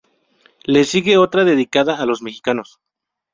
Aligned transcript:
Le 0.65 0.83
sigue 0.83 1.17
otra 1.19 1.43
dedicada 1.43 2.01
a 2.01 2.07
los 2.07 2.23
mexicanos. 2.23 2.79